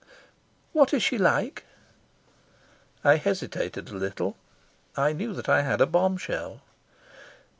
"What 0.73 0.95
is 0.95 1.03
she 1.03 1.19
like?" 1.19 1.63
I 3.03 3.17
hesitated 3.17 3.89
a 3.89 3.93
little. 3.95 4.35
I 4.97 5.13
knew 5.13 5.31
that 5.33 5.47
I 5.47 5.61
had 5.61 5.79
a 5.79 5.85
bombshell. 5.85 6.61